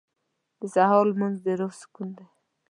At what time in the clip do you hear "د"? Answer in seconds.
0.59-0.61, 1.45-1.47